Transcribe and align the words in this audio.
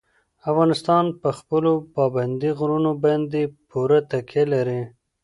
افغانستان 0.49 1.05
په 1.21 1.29
خپلو 1.39 1.71
پابندي 1.95 2.51
غرونو 2.59 2.91
باندې 3.03 3.41
پوره 3.69 3.99
تکیه 4.11 4.43
لري. 4.53 4.81